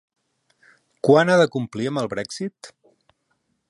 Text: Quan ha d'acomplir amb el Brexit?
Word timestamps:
Quan 1.09 1.31
ha 1.33 1.37
d'acomplir 1.43 1.89
amb 1.91 2.05
el 2.05 2.13
Brexit? 2.17 2.75